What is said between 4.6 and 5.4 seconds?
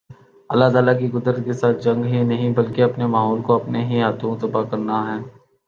کرنا ہے